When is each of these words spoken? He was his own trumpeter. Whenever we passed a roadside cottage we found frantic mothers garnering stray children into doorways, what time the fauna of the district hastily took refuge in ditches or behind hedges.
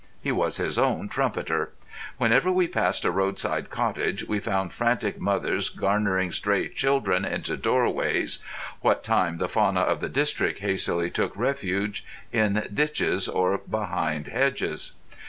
He 0.19 0.31
was 0.31 0.57
his 0.57 0.79
own 0.79 1.09
trumpeter. 1.09 1.73
Whenever 2.17 2.51
we 2.51 2.67
passed 2.67 3.05
a 3.05 3.11
roadside 3.11 3.69
cottage 3.69 4.23
we 4.27 4.39
found 4.39 4.73
frantic 4.73 5.19
mothers 5.19 5.69
garnering 5.69 6.31
stray 6.31 6.69
children 6.69 7.23
into 7.23 7.55
doorways, 7.55 8.39
what 8.79 9.03
time 9.03 9.37
the 9.37 9.47
fauna 9.47 9.81
of 9.81 9.99
the 9.99 10.09
district 10.09 10.57
hastily 10.57 11.11
took 11.11 11.37
refuge 11.37 12.03
in 12.31 12.67
ditches 12.73 13.27
or 13.27 13.59
behind 13.59 14.25
hedges. 14.29 14.93